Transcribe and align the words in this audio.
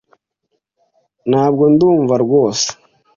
Ntabwo 1.29 1.63
ndumva 1.73 2.13
rwose. 2.23 2.67